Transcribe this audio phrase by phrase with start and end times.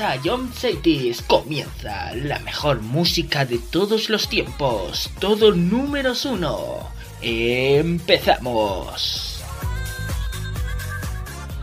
[0.00, 1.22] A Jump Cities.
[1.22, 5.08] Comienza la mejor música de todos los tiempos.
[5.20, 6.88] Todo números uno.
[7.22, 7.84] Empezamos.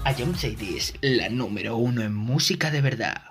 [0.05, 3.30] A Jump Cities, la número uno en música de verdad.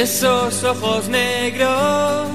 [0.00, 2.28] Esos ojos negros,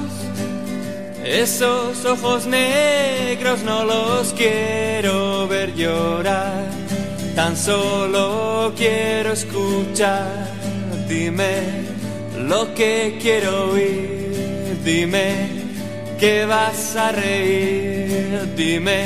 [1.23, 6.67] esos ojos negros no los quiero ver llorar,
[7.37, 10.45] tan solo quiero escuchar.
[11.07, 11.61] Dime
[12.37, 15.47] lo que quiero oír, dime
[16.19, 19.05] que vas a reír, dime,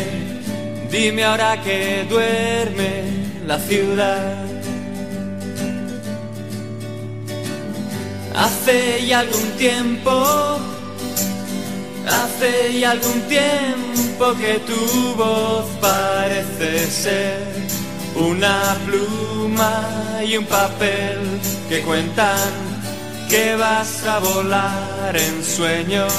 [0.89, 3.03] dime ahora que duerme
[3.45, 4.36] la ciudad.
[8.37, 10.59] Hace ya algún tiempo,
[12.05, 17.47] hace ya algún tiempo que tu voz parece ser
[18.15, 21.17] una pluma y un papel
[21.67, 22.51] que cuentan
[23.27, 26.13] que vas a volar en sueños,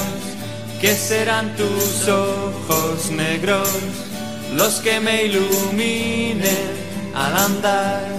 [0.81, 3.69] que serán tus ojos negros
[4.55, 6.67] los que me iluminen
[7.15, 8.18] al andar.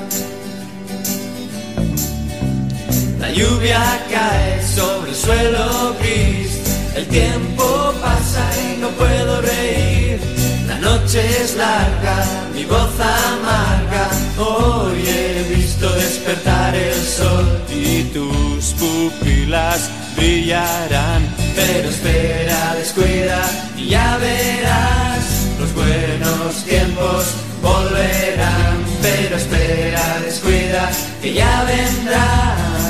[3.31, 3.81] La lluvia
[4.11, 6.51] cae sobre el suelo gris,
[6.97, 10.19] el tiempo pasa y no puedo reír.
[10.67, 18.75] La noche es larga, mi voz amarga, hoy he visto despertar el sol y tus
[18.81, 21.23] pupilas brillarán.
[21.55, 23.43] Pero espera, descuida
[23.77, 27.27] y ya verás, los buenos tiempos
[27.63, 28.85] volverán.
[29.01, 30.91] Pero espera, descuida
[31.23, 32.90] que ya vendrán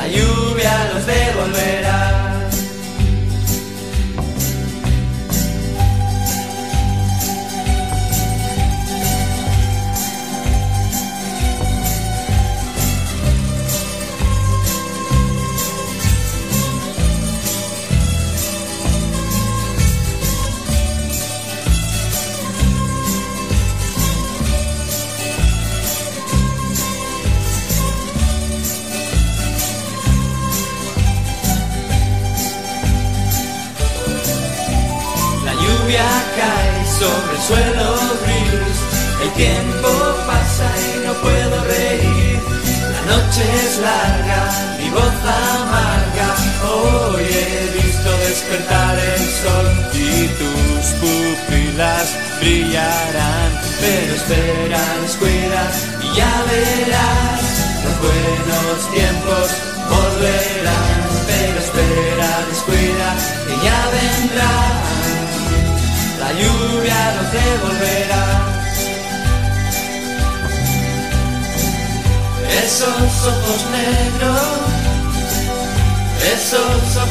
[0.00, 2.19] la lluvia los devolverá.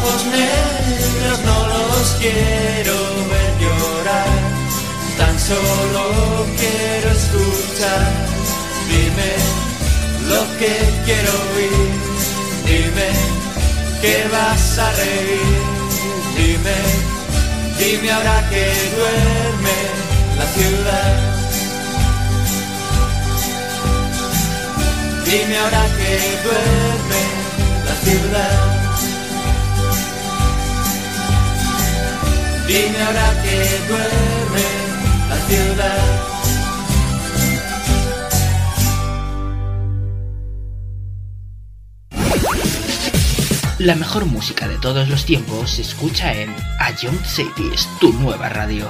[0.01, 2.96] Ojos negros no los quiero
[3.32, 4.39] ver llorar,
[5.18, 8.08] tan solo quiero escuchar.
[8.89, 9.32] Dime
[10.32, 10.74] lo que
[11.06, 11.91] quiero oír,
[12.65, 13.10] dime
[14.01, 15.62] que vas a reír,
[16.38, 17.20] dime
[17.79, 18.65] Dime ahora que
[18.98, 19.77] duerme
[20.38, 21.15] la ciudad.
[25.25, 26.12] Dime ahora que
[26.44, 27.22] duerme
[27.86, 28.68] la ciudad.
[32.69, 33.55] Dime ahora que
[33.88, 34.67] duerme
[35.27, 36.29] la ciudad.
[43.79, 48.49] La mejor música de todos los tiempos se escucha en A Young Cities, tu nueva
[48.49, 48.85] radio.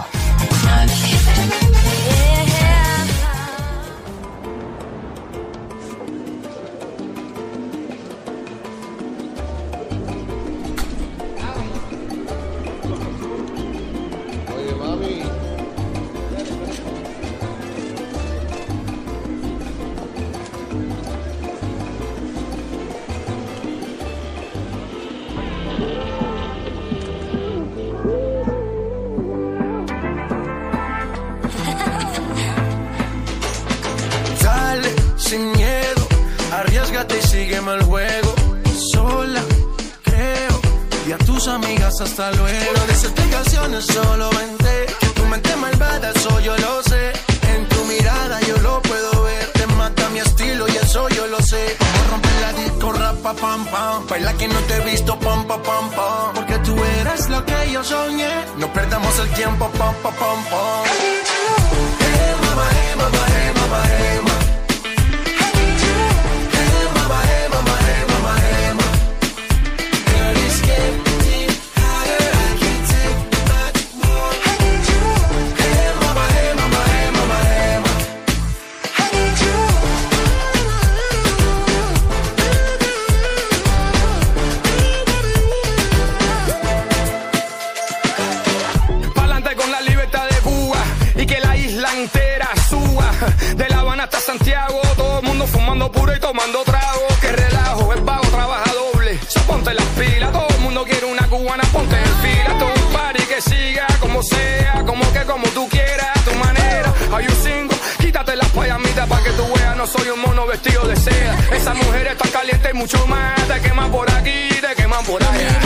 [112.59, 115.59] Este y mucho más, te queman por aquí, te queman por allá.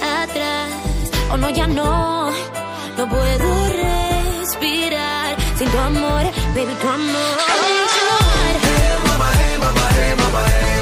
[0.00, 0.70] No atrás,
[1.28, 2.30] o oh no, ya no,
[2.96, 6.22] no puedo respirar sin tu amor,
[6.54, 7.36] baby, tu amor.
[8.62, 10.81] Hey, mama, hey, mama, hey, mama,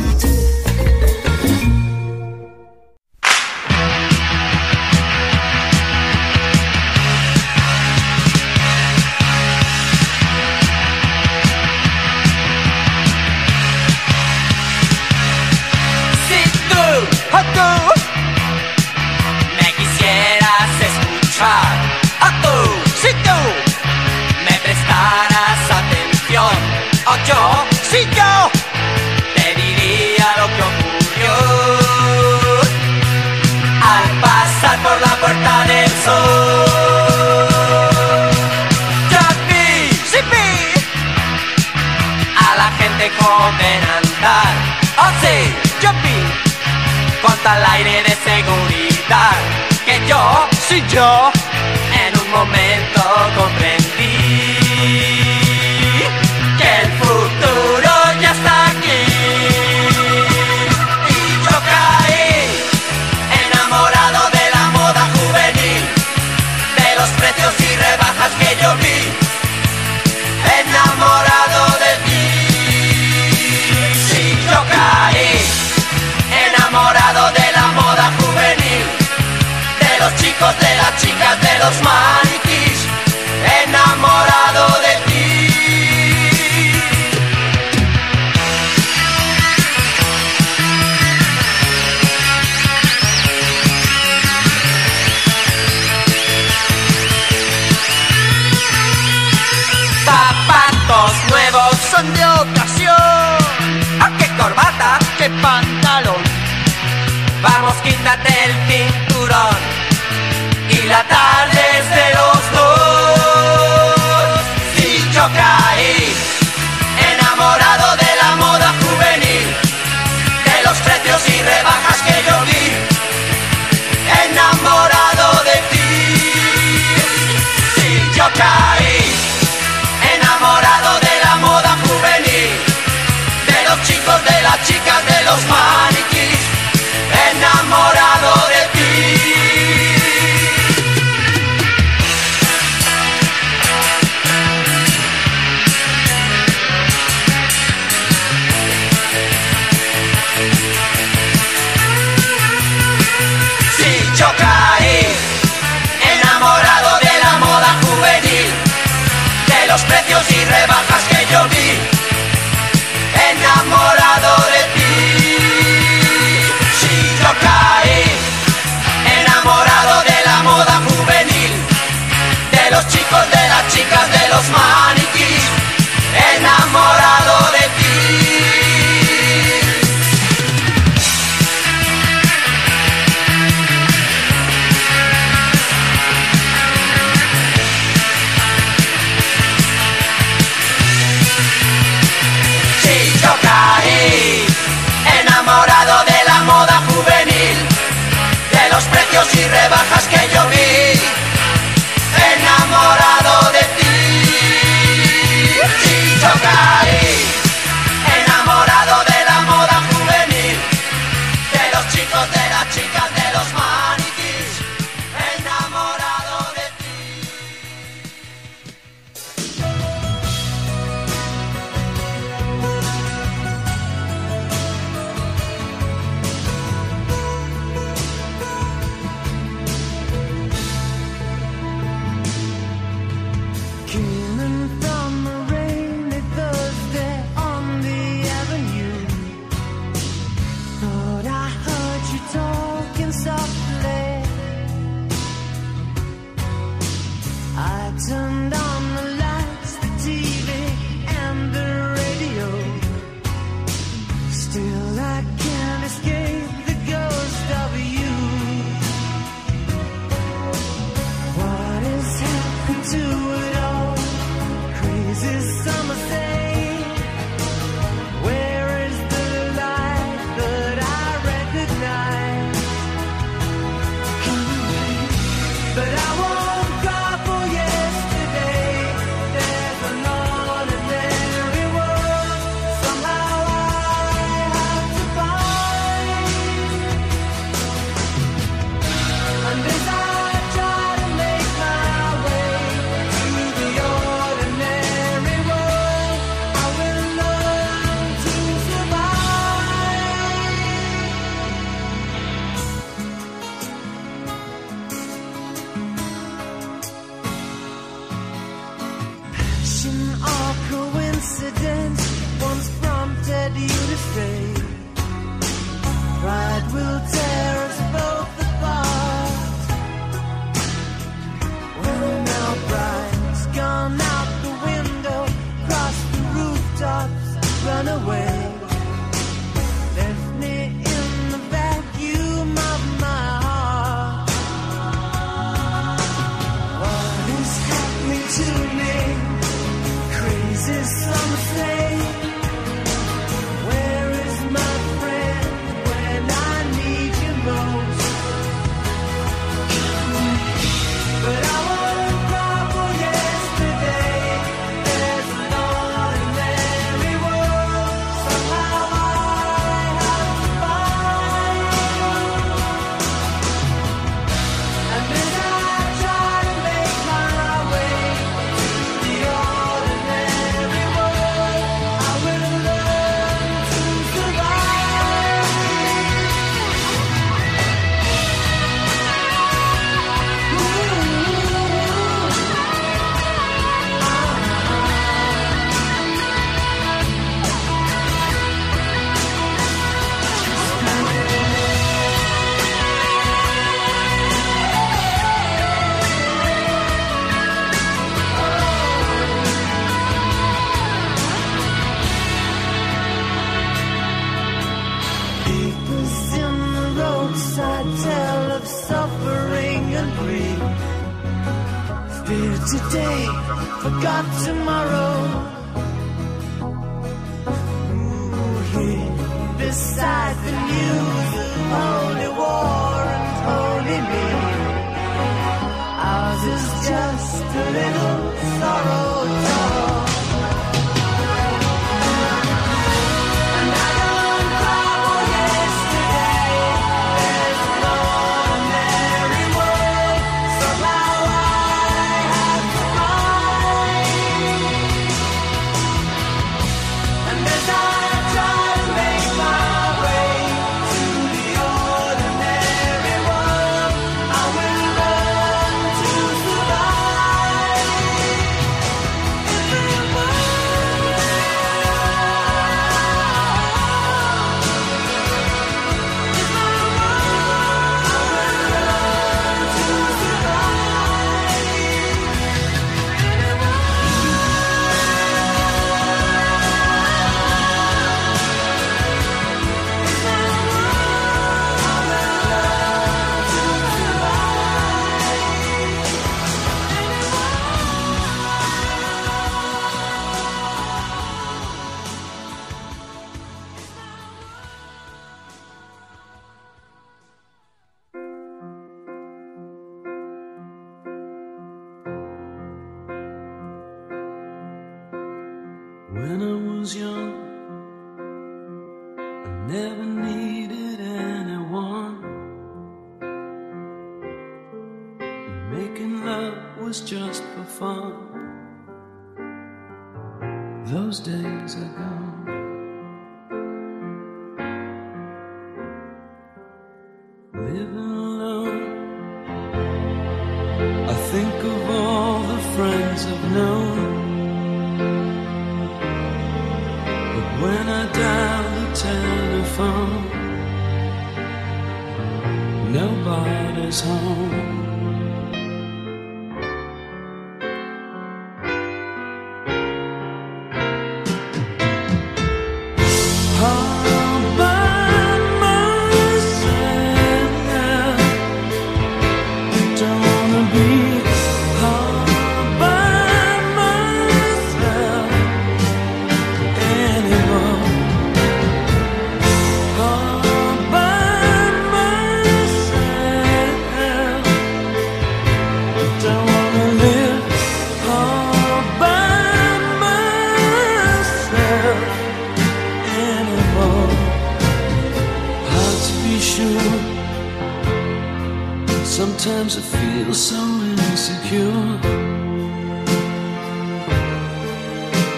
[591.31, 591.99] insecure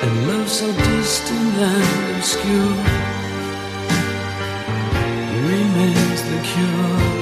[0.04, 2.76] And love so distant and obscure
[5.46, 7.13] Remains the cure.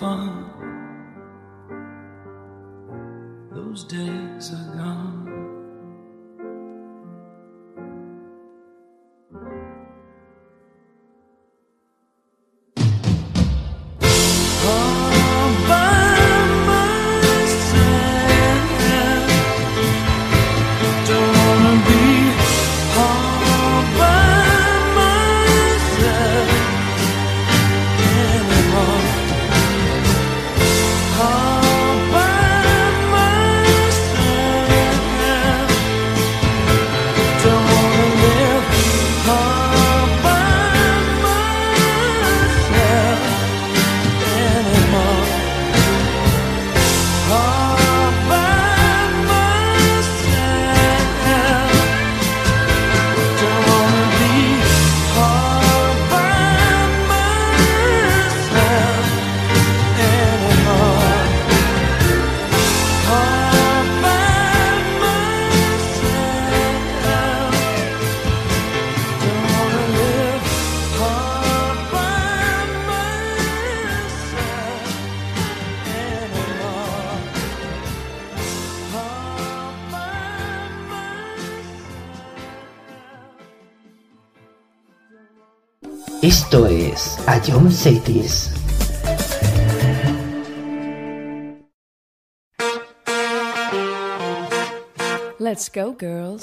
[0.00, 0.45] 方。
[87.46, 88.50] Es A John Cities.
[95.38, 96.42] Let's go, girls.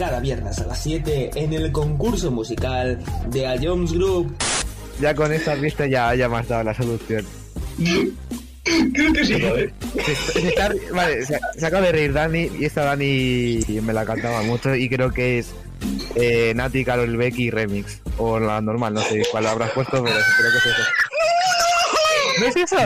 [0.00, 2.98] Cada viernes a las 7 en el concurso musical
[3.28, 4.34] de A Jones Group.
[4.98, 7.26] Ya con esta pista ya, ya me has dado la solución.
[7.76, 9.34] Creo que sí.
[9.34, 13.92] Se está- se está- vale, se, se acaba de reír Dani y esta Dani me
[13.92, 15.50] la cantaba mucho y creo que es
[16.14, 18.00] eh, Nati, Carol Becky Remix.
[18.16, 20.82] O la normal, no sé cuál habrás puesto, pero creo que es eso.
[22.40, 22.76] ¿No es eso?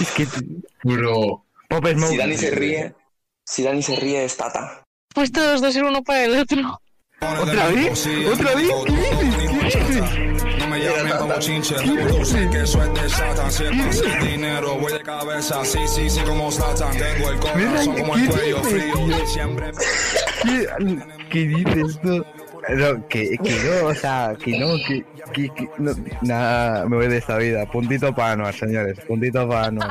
[0.00, 0.26] Es que...
[0.84, 1.44] Bro.
[1.68, 2.10] Pop Smoke.
[2.10, 2.94] Si Dani se ríe,
[3.50, 4.84] si Dani se ríe es Tata.
[5.12, 6.80] Pues todos dos ser uno para el otro.
[7.20, 8.06] ¿Otra vez?
[8.32, 8.70] ¿Otra vez?
[8.86, 9.36] ¿Qué dices?
[9.72, 10.58] ¿Qué dices?
[10.58, 13.50] No me llamen como chinche, revolución que de Satan.
[13.50, 15.64] Si es sin dinero, voy de cabeza.
[15.64, 16.92] Sí, sí, sí, como Satan.
[16.96, 19.26] Tengo el corazón como el ¿Qué cuello frío.
[19.26, 19.72] Siempre.
[20.44, 20.66] ¿Qué,
[21.30, 22.24] qué dices tú?
[22.68, 25.92] No, que, que no, o sea, que no, que, que, que no,
[26.22, 27.66] nada, me voy de esta vida.
[27.66, 29.90] Puntito para Anuar, señores, puntito para Anuar.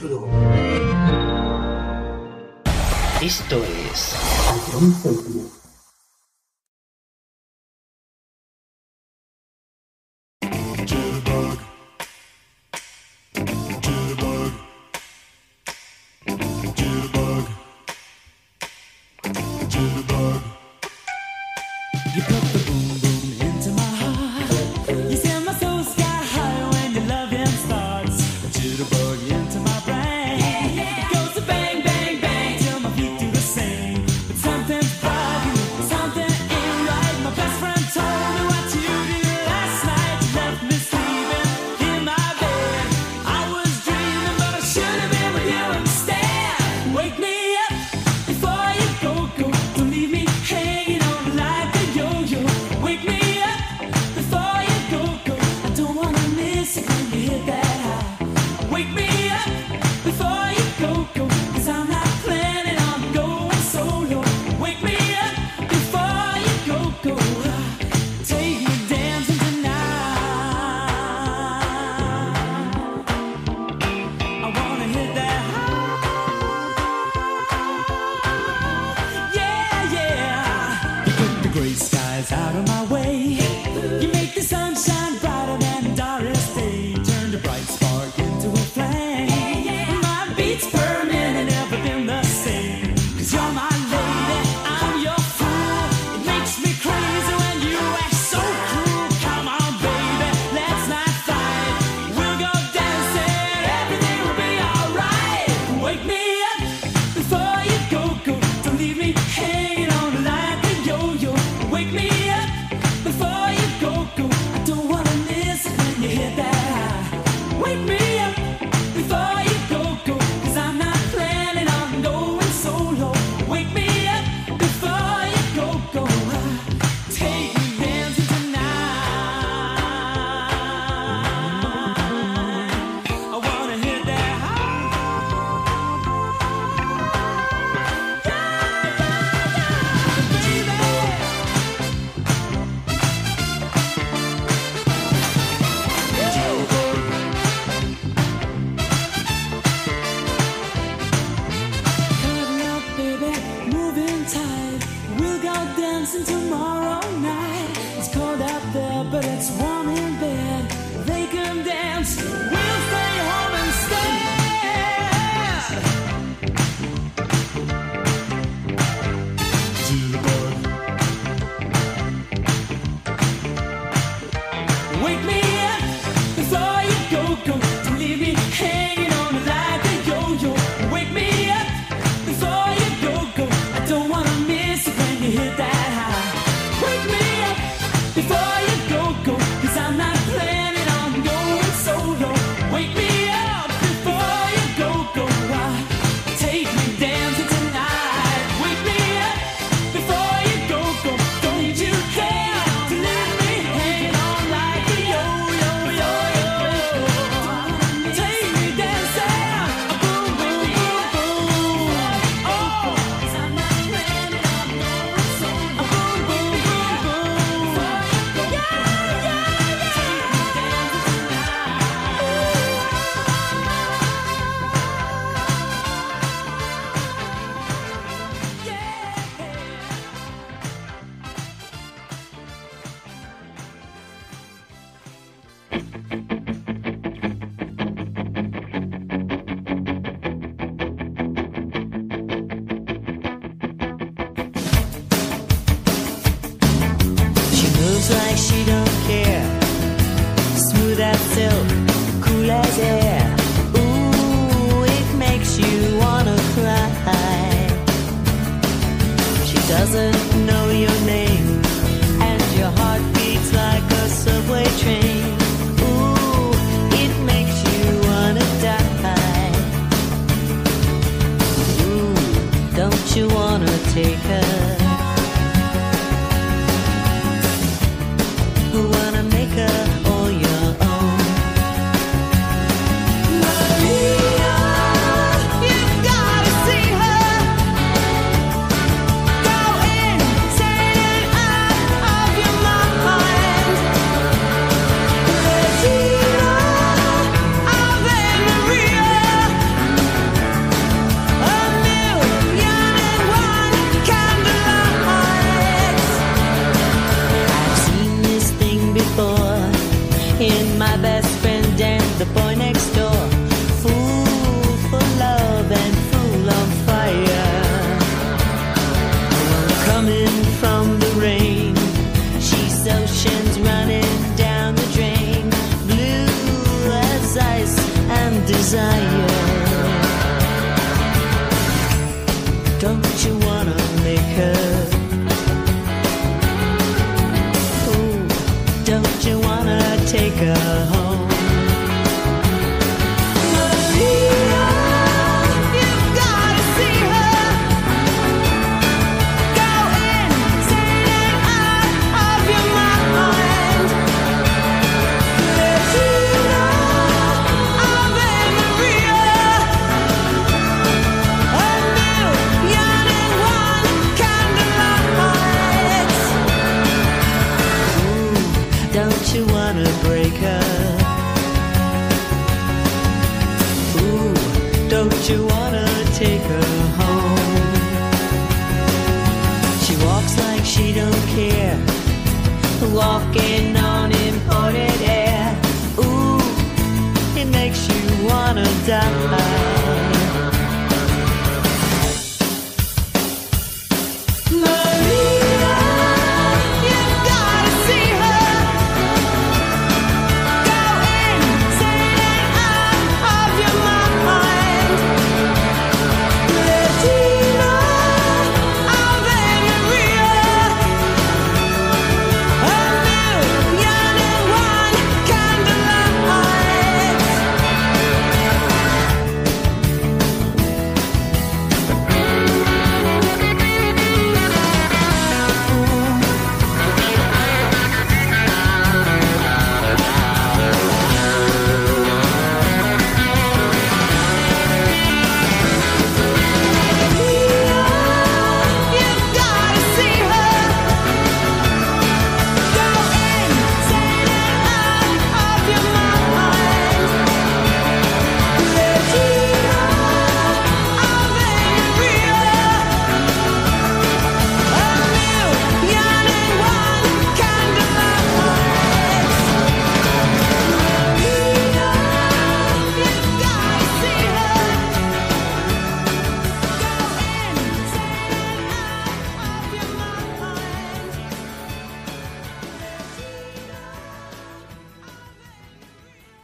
[0.00, 0.28] Group.
[3.20, 3.62] Esto
[3.92, 4.14] es
[4.48, 5.61] A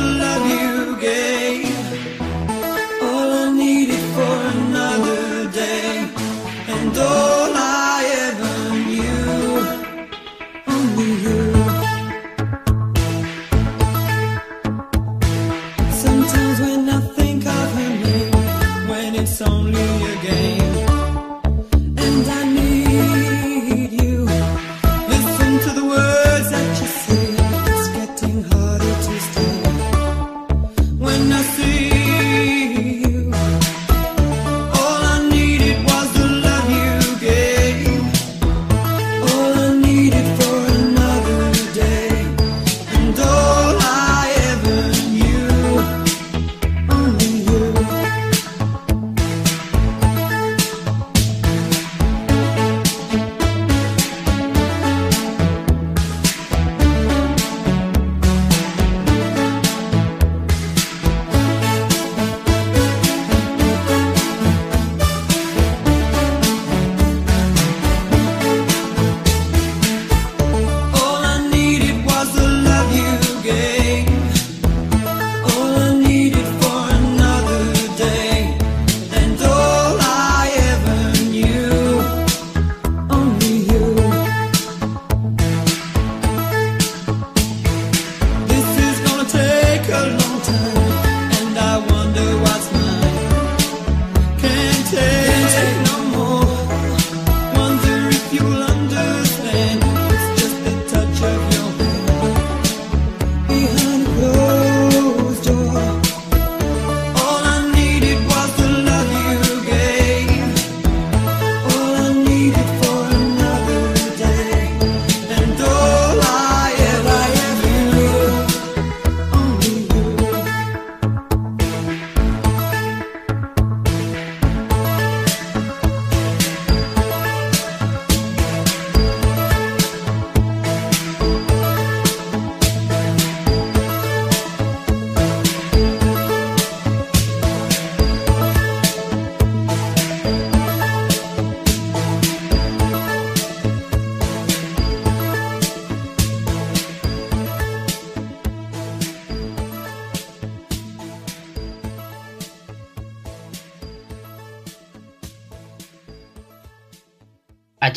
[0.00, 0.57] love you.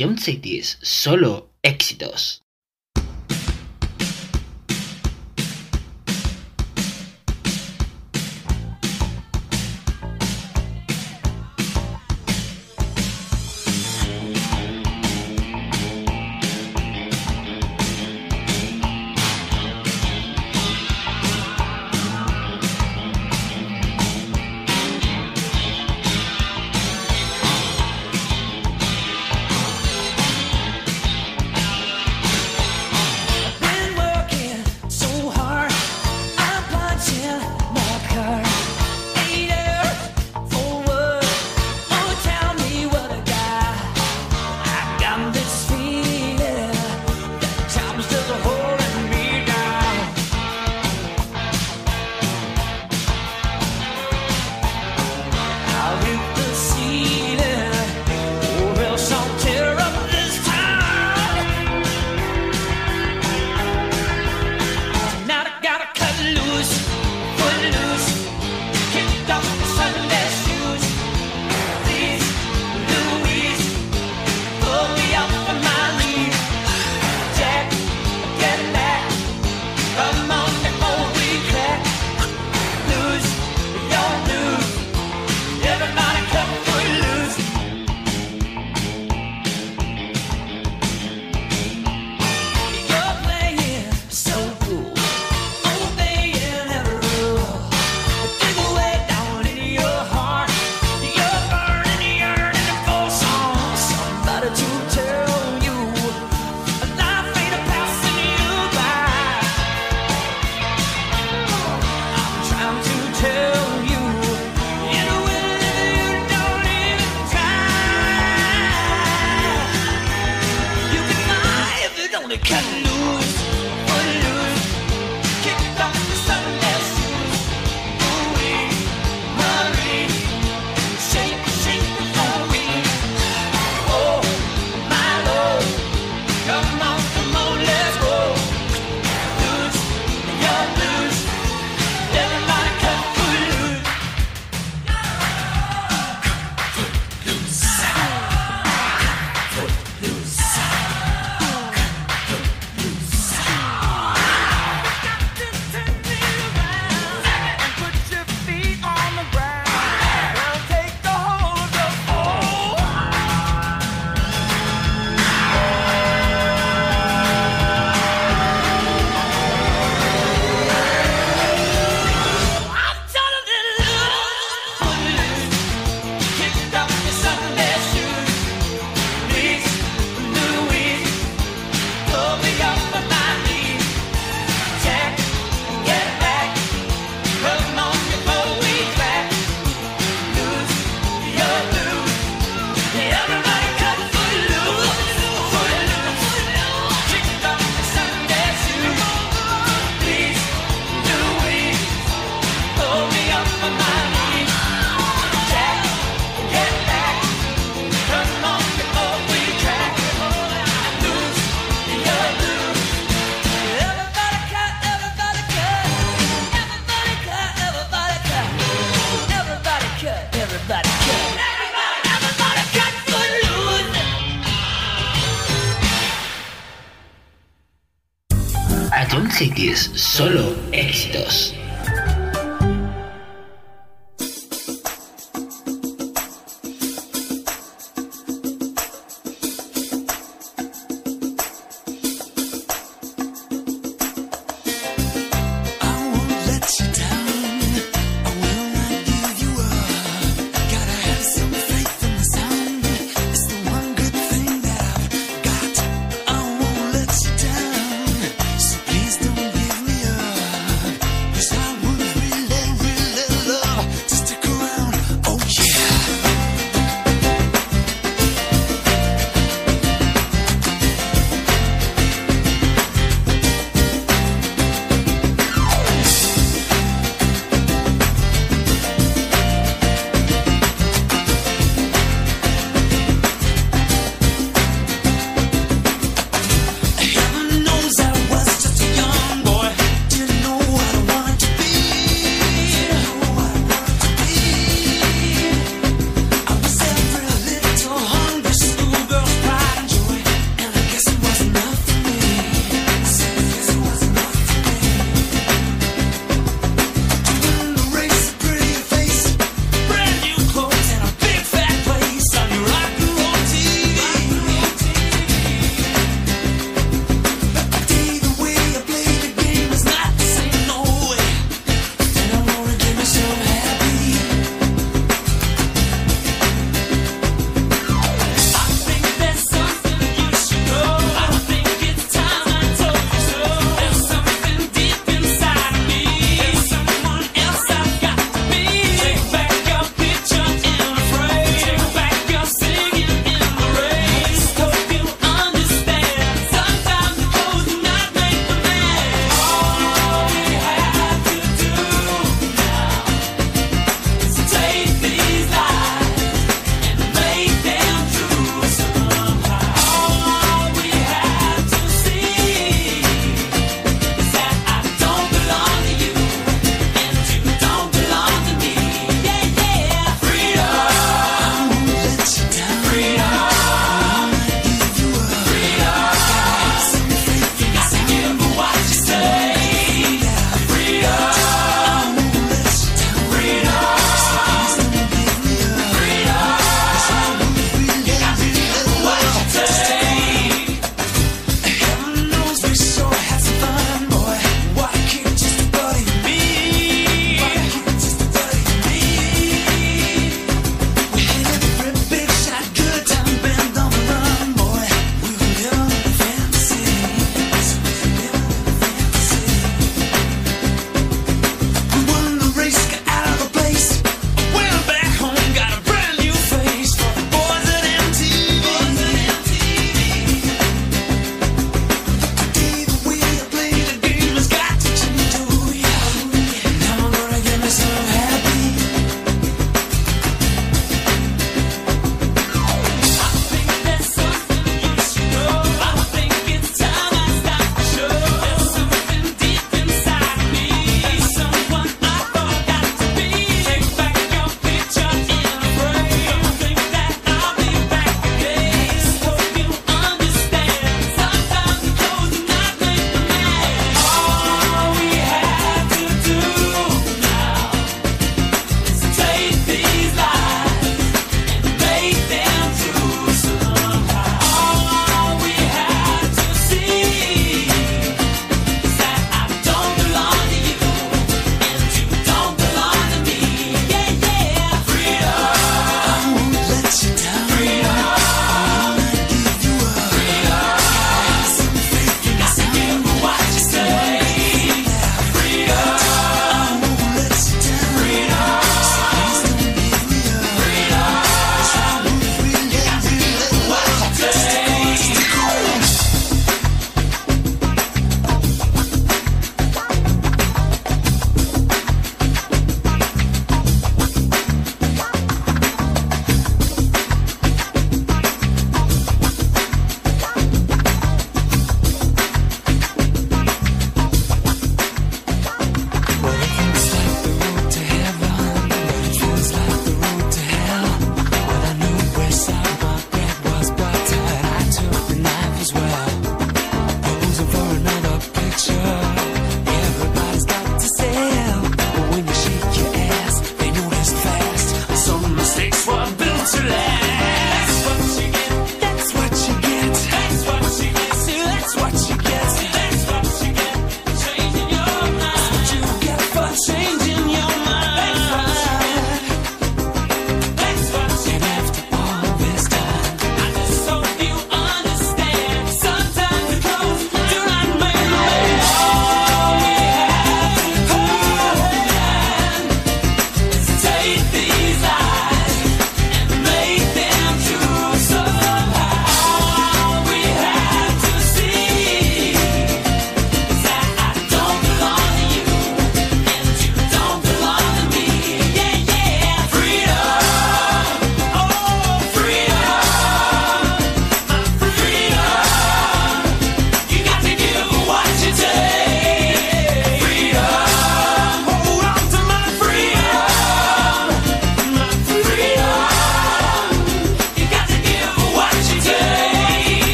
[0.00, 1.49] Young Cities solo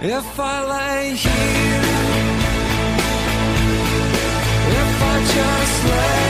[0.00, 1.32] If I lay here,
[4.70, 6.27] if I just lay.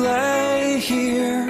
[0.00, 1.46] lay here?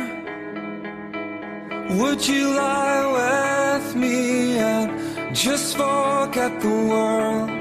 [1.99, 7.61] Would you lie with me and just forget the world?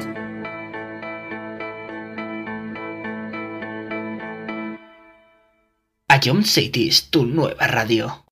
[6.10, 8.29] Ion City es tu nueva radio.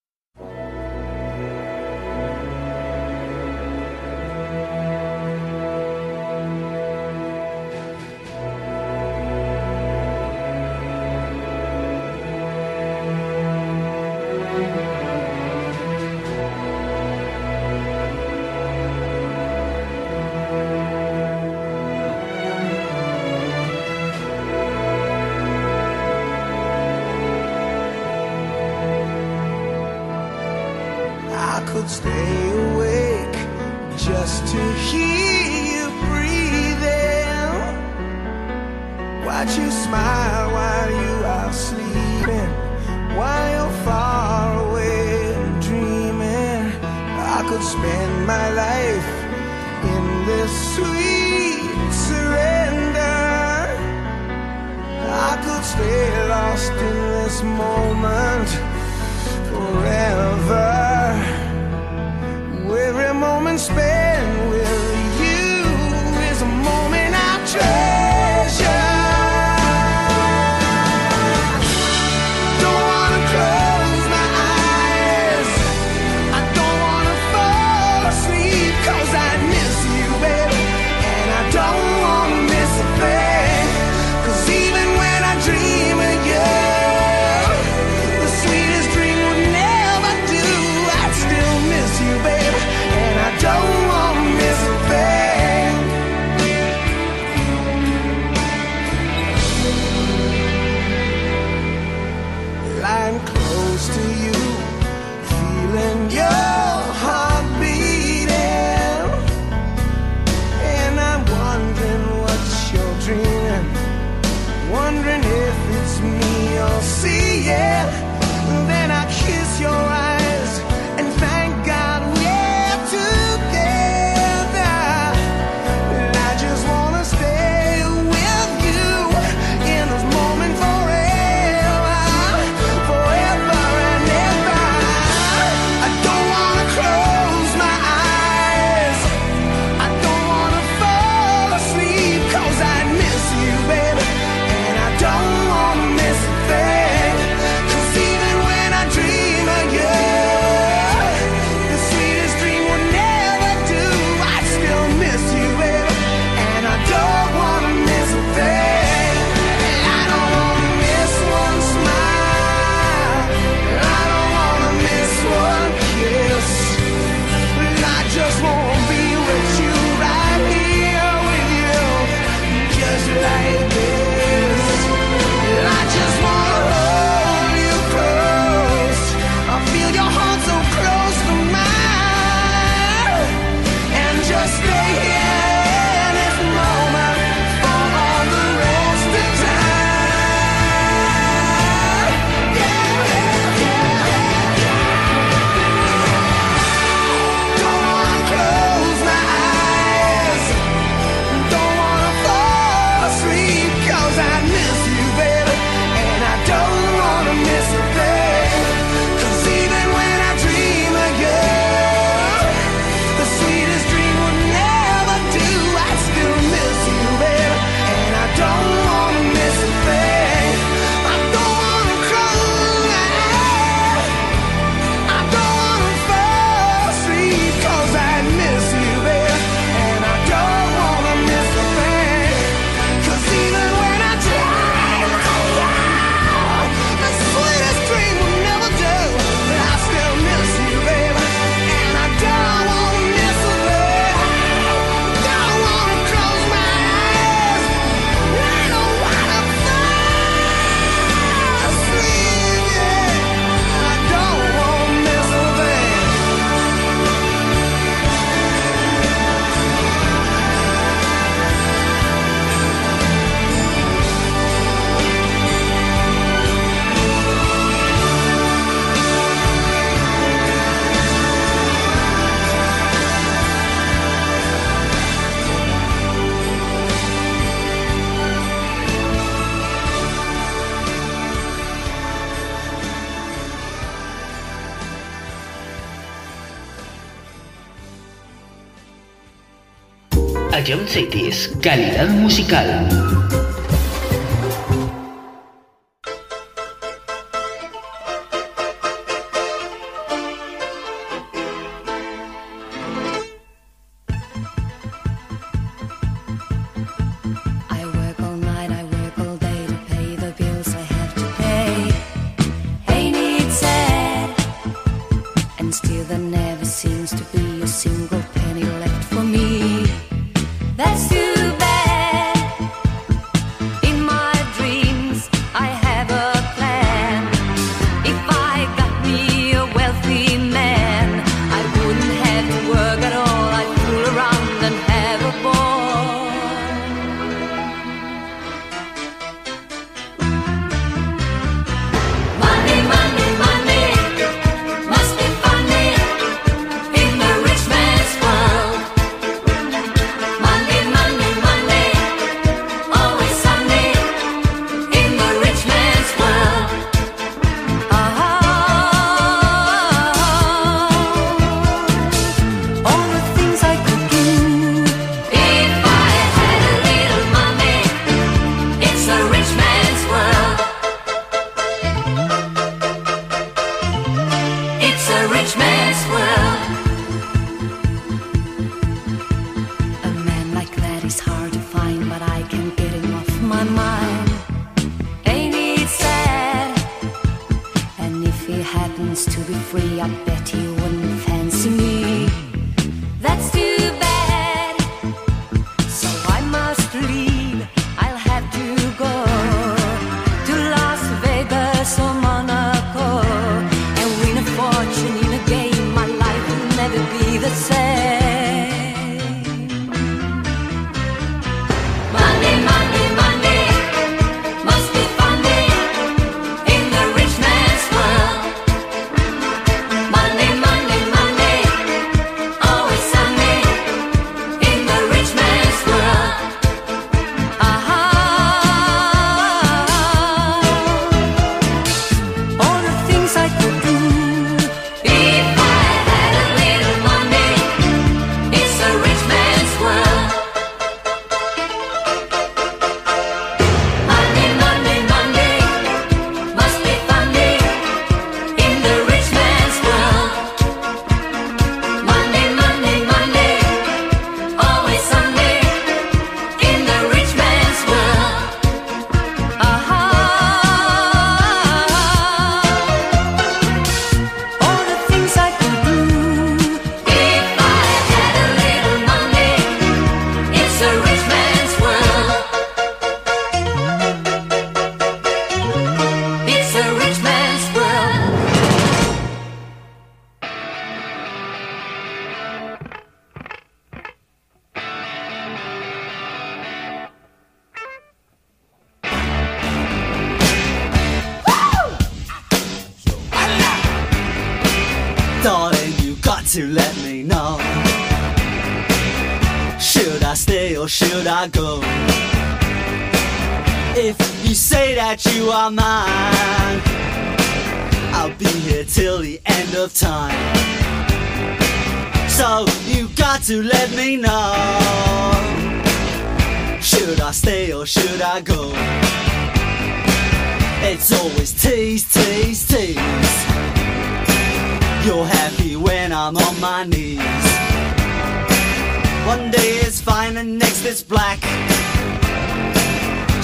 [291.68, 292.86] Calidad musical.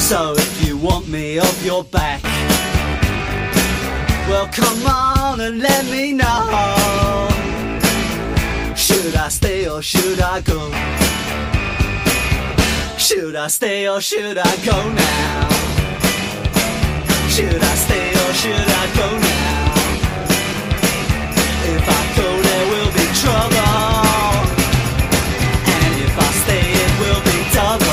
[0.03, 2.21] So if you want me off your back,
[4.27, 7.29] well come on and let me know.
[8.75, 10.59] Should I stay or should I go?
[12.97, 15.49] Should I stay or should I go now?
[17.29, 19.73] Should I stay or should I go now?
[21.75, 23.73] If I go, there will be trouble.
[25.75, 27.92] And if I stay, it will be double.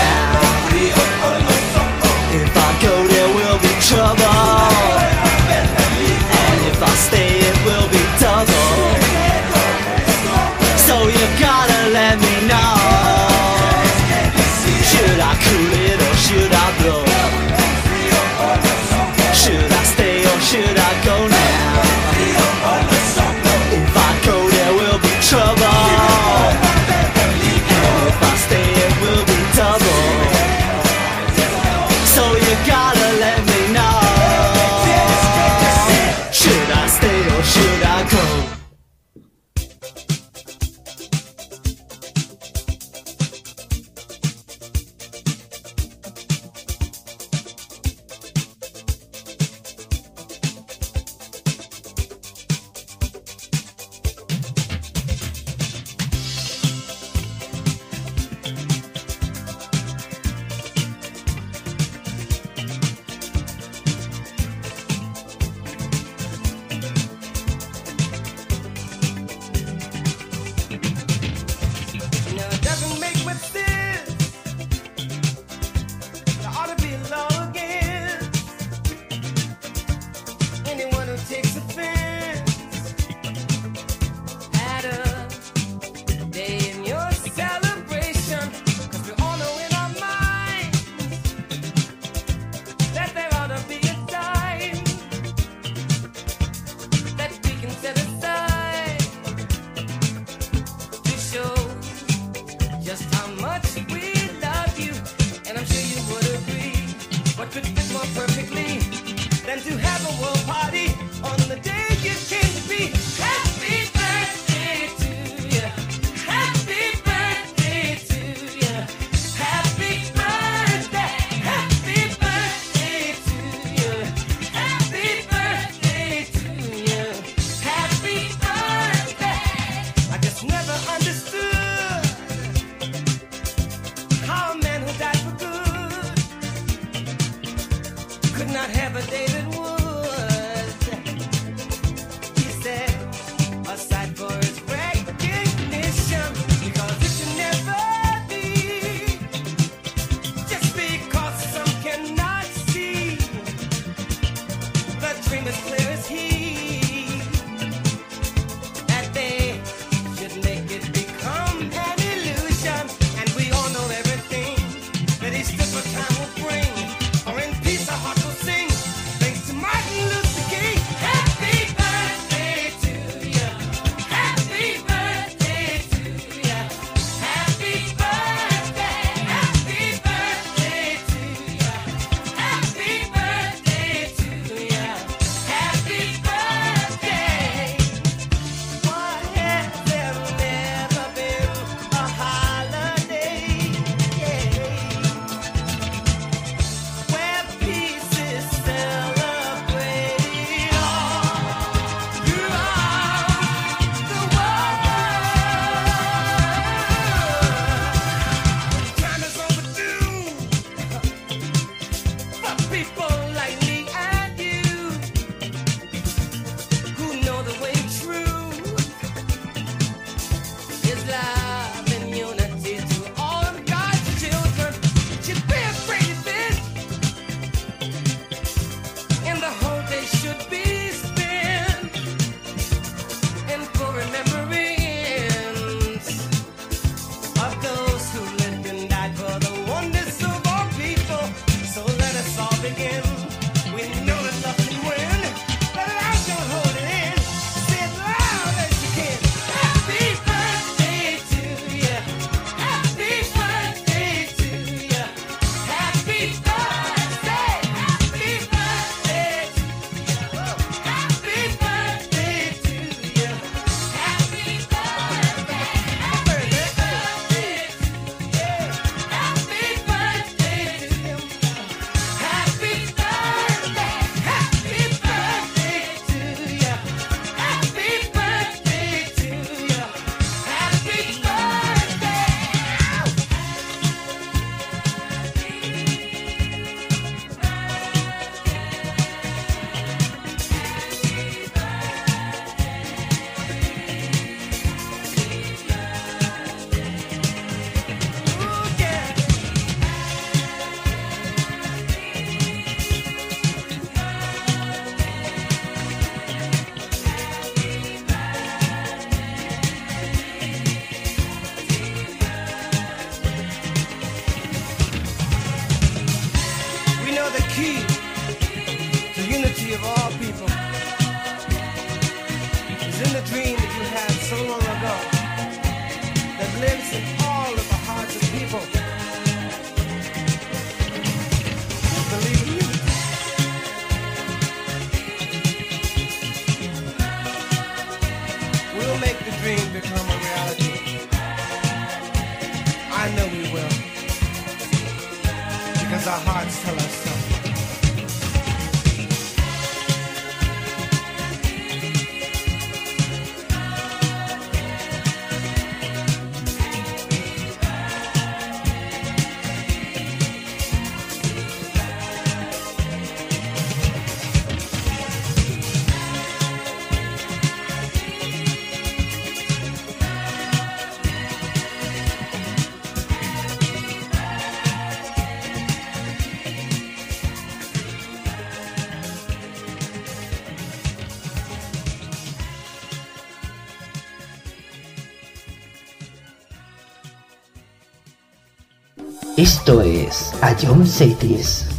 [389.41, 391.70] Esto es A John Cities.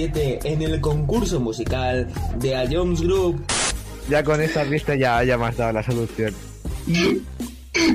[0.00, 2.06] 7 en el concurso musical
[2.38, 3.42] de A Jones Group.
[4.10, 6.34] Ya con esta pista ya, ya me has dado la solución.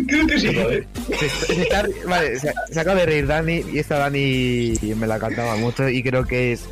[0.07, 0.87] Creo que sí, joder.
[1.19, 5.19] Se, se está- vale, se, se acaba de reír Dani y esta Dani me la
[5.19, 6.65] cantaba mucho y creo que es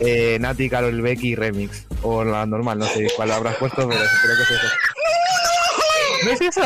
[0.00, 1.86] eh, Nati, Carol Becky remix.
[2.00, 4.68] O la normal, no sé cuál habrás puesto, pero creo que es eso.
[6.24, 6.62] ¿No es eso?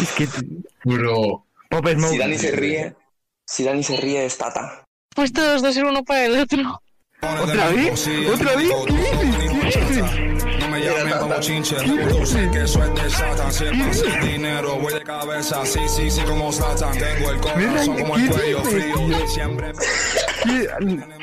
[0.00, 0.28] Es que...
[0.84, 1.44] Bro.
[1.70, 2.12] Pop Smoke.
[2.12, 2.94] Si Dani se ríe,
[3.48, 4.84] si Dani se ríe es Tata.
[5.14, 6.82] Pues todos dos ser uno para el otro.
[7.20, 8.08] ¿Otra vez?
[8.32, 8.70] ¿Otra vez?
[8.86, 9.76] ¿Qué dices?
[9.76, 10.60] ¿Qué dices?
[10.60, 13.52] No me llamen como chinche, que de Satan.
[13.52, 16.96] Siempre sin dinero, voy de cabeza, sí, sí, sí, como Satan.
[16.98, 19.72] Tengo el corazón como el cuello frío, siempre.
[20.44, 20.68] ¿Qué,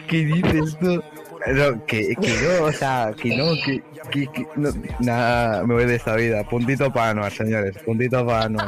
[0.07, 1.01] qué dices tú?
[1.47, 5.85] No, que, que no, o sea, que no, que, que, que no, nada, me voy
[5.85, 6.43] de esta vida.
[6.43, 8.67] Puntito para Anuar, señores, puntito para Anuar.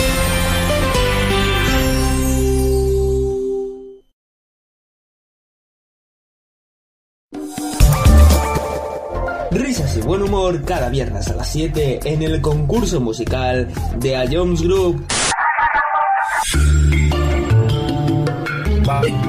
[9.81, 13.67] Risas y buen humor cada viernes a las 7 en el concurso musical
[13.97, 15.05] de A Jones Group.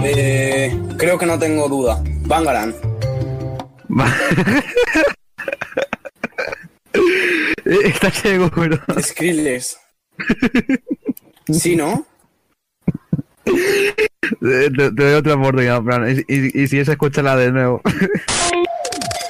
[0.04, 2.02] Eh, creo que no tengo duda.
[2.26, 2.74] Bangaran.
[7.64, 8.78] ¿Estás seguro?
[9.00, 9.78] Skrillex.
[11.48, 12.04] ¿Sí, no?
[14.40, 17.80] Te, doy otra oportunidad, Fran, y, y, y si es, escúchala de nuevo.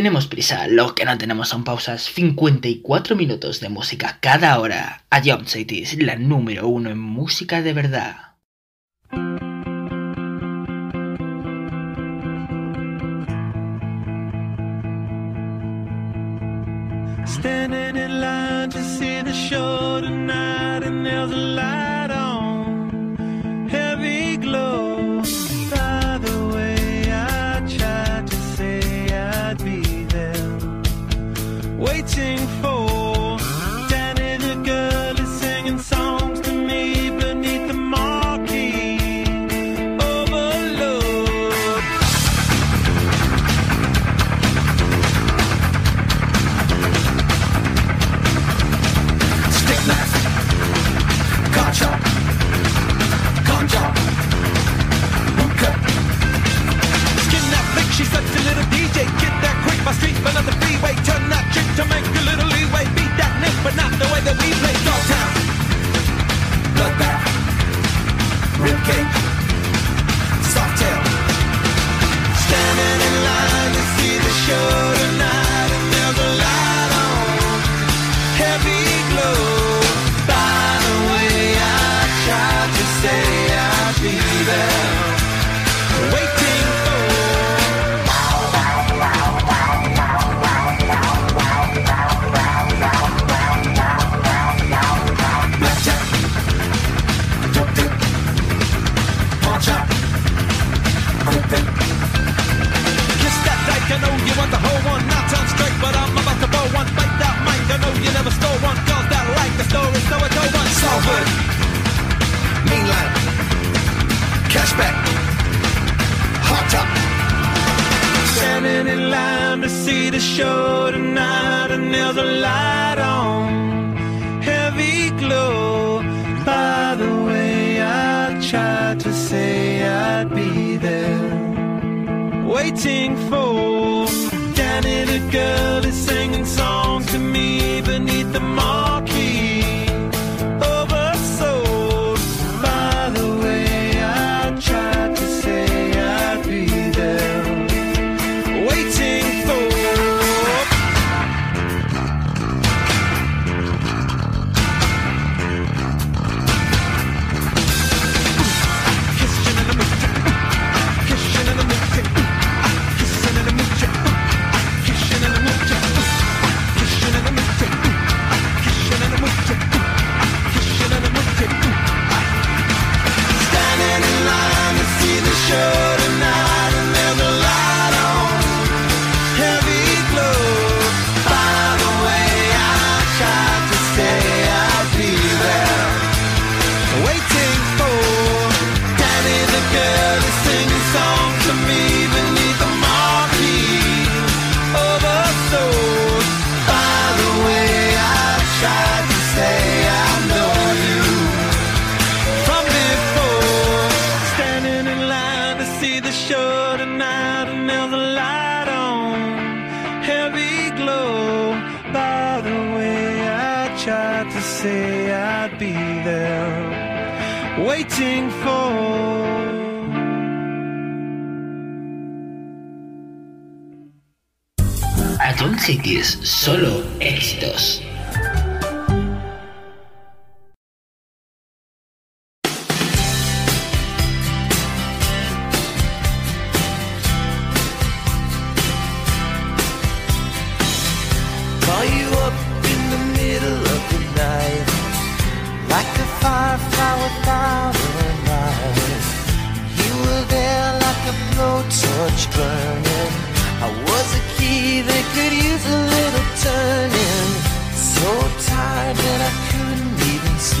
[0.00, 2.00] tenemos prisa, lo que no tenemos son pausas.
[2.04, 5.04] 54 minutos de música cada hora.
[5.10, 8.29] A Jump Cities, la número uno en música de verdad.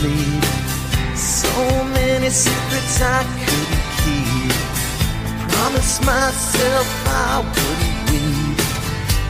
[0.00, 0.44] sleep.
[1.14, 1.52] So
[1.98, 4.52] many secrets I couldn't keep.
[5.28, 8.60] I promised myself I wouldn't weep.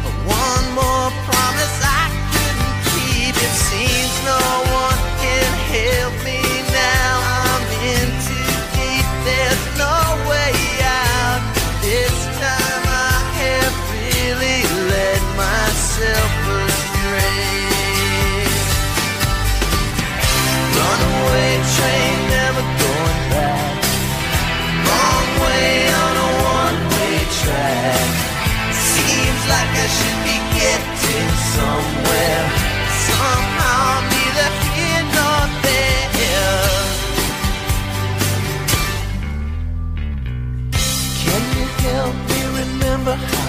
[0.02, 3.34] But one more promise I couldn't keep.
[3.46, 4.42] It seems no
[4.82, 6.39] one can help me.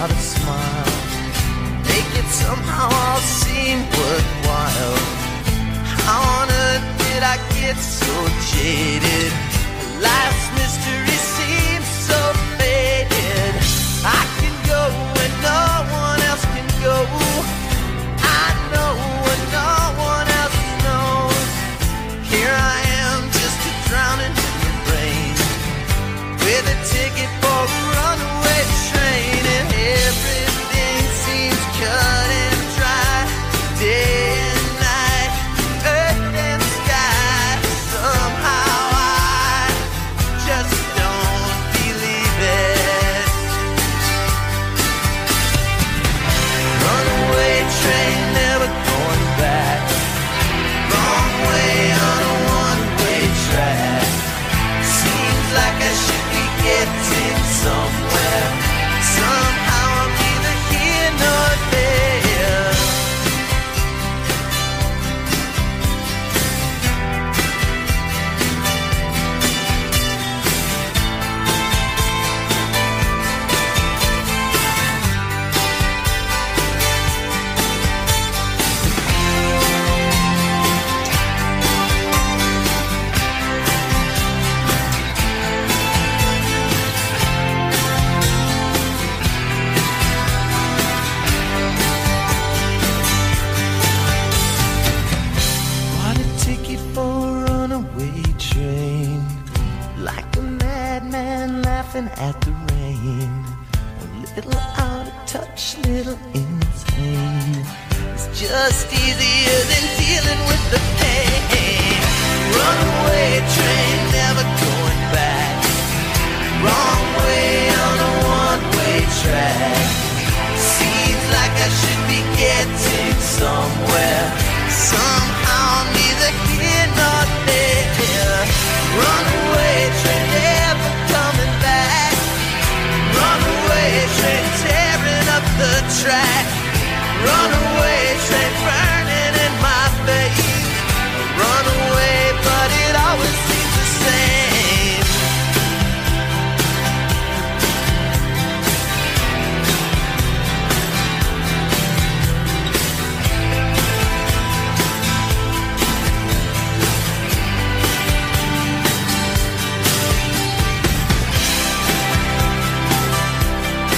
[0.02, 0.92] got a smile.
[1.86, 4.98] Make it somehow all seem worthwhile.
[6.06, 8.14] How on earth did I get so
[8.50, 9.32] jaded?
[10.02, 10.51] Life's